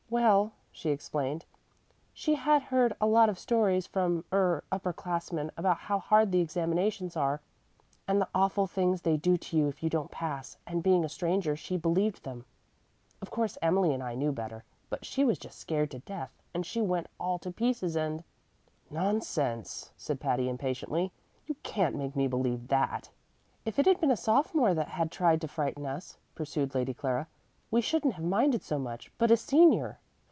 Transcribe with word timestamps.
"Well," 0.11 0.51
she 0.73 0.89
explained, 0.89 1.45
"she 2.13 2.35
had 2.35 2.63
heard 2.63 2.93
a 2.99 3.05
lot 3.07 3.29
of 3.29 3.39
stories 3.39 3.87
from 3.87 4.25
er 4.33 4.61
upper 4.69 4.91
classmen 4.91 5.51
about 5.55 5.77
how 5.87 5.99
hard 5.99 6.33
the 6.33 6.41
examinations 6.41 7.15
are, 7.15 7.39
and 8.09 8.19
the 8.19 8.27
awful 8.35 8.67
things 8.67 9.03
they 9.03 9.15
do 9.15 9.37
to 9.37 9.55
you 9.55 9.69
if 9.69 9.81
you 9.81 9.89
don't 9.89 10.11
pass, 10.11 10.57
and 10.67 10.83
being 10.83 11.05
a 11.05 11.09
stranger, 11.09 11.55
she 11.55 11.77
believed 11.77 12.23
them. 12.25 12.43
Of 13.21 13.31
course 13.31 13.57
Emily 13.61 13.93
and 13.93 14.03
I 14.03 14.15
knew 14.15 14.33
better; 14.33 14.65
but 14.89 15.05
she 15.05 15.23
was 15.23 15.37
just 15.39 15.57
scared 15.57 15.91
to 15.91 15.99
death, 15.99 16.37
and 16.53 16.65
she 16.65 16.81
went 16.81 17.07
all 17.17 17.39
to 17.39 17.49
pieces, 17.49 17.95
and" 17.95 18.25
"Nonsense!" 18.91 19.91
said 19.95 20.19
Patty, 20.19 20.49
impatiently. 20.49 21.13
"You 21.47 21.55
can't 21.63 21.95
make 21.95 22.17
me 22.17 22.27
believe 22.27 22.67
that." 22.67 23.11
"If 23.63 23.79
it 23.79 23.85
had 23.85 24.01
been 24.01 24.11
a 24.11 24.17
sophomore 24.17 24.73
that 24.73 24.89
had 24.89 25.09
tried 25.09 25.39
to 25.39 25.47
frighten 25.47 25.85
us," 25.85 26.17
pursued 26.35 26.75
Lady 26.75 26.93
Clara, 26.93 27.27
"we 27.71 27.79
shouldn't 27.79 28.15
have 28.15 28.25
minded 28.25 28.61
so 28.61 28.77
much: 28.77 29.09
but 29.17 29.31
a 29.31 29.37
senior!" 29.37 29.97